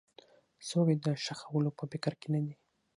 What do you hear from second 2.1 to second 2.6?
کې نه دي.